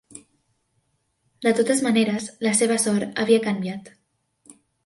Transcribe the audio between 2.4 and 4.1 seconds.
la seva sort havia canviat.